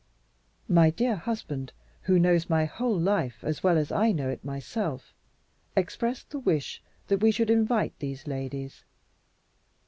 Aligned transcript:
My 0.67 0.89
dear 0.89 1.15
husband 1.15 1.73
who 2.01 2.17
knows 2.17 2.49
my 2.49 2.65
whole 2.65 2.99
life 2.99 3.43
as 3.43 3.61
well 3.61 3.77
as 3.77 3.91
I 3.91 4.11
know 4.11 4.29
it 4.29 4.43
myself 4.43 5.13
expressed 5.77 6.31
the 6.31 6.39
wish 6.39 6.81
that 7.07 7.21
we 7.21 7.29
should 7.29 7.51
invite 7.51 7.99
these 7.99 8.25
ladies. 8.25 8.83